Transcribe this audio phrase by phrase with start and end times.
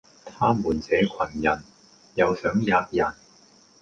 [0.35, 1.63] 他們這羣人，
[2.15, 3.13] 又想喫人，